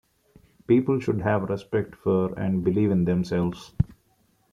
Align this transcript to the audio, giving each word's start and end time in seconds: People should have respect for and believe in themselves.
People 0.65 0.99
should 0.99 1.21
have 1.21 1.43
respect 1.43 1.95
for 1.95 2.33
and 2.33 2.63
believe 2.63 2.89
in 2.89 3.05
themselves. 3.05 3.75